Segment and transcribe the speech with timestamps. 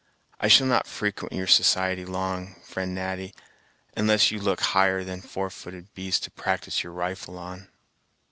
[0.39, 3.35] I shall not frequent your society long, friend Natty,
[3.95, 7.67] unless you look higher than four footed beasts to practice your rifle on."